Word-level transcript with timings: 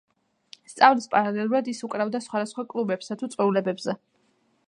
სწავლის 0.71 1.07
პარალელურად 1.11 1.69
ის 1.75 1.83
უკრავდა 1.89 2.23
სხვადასხვა 2.27 2.67
კლუბებსა 2.73 3.21
თუ 3.23 3.33
წვეულებებზე. 3.35 3.99